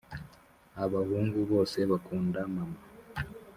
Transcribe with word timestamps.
Abahungu 0.83 1.39
bose 1.51 1.77
bakunda 1.89 2.39
mama. 2.53 2.81